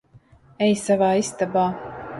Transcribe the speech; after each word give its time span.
Ej 0.69 0.73
savā 0.85 1.11
istabā. 1.27 1.69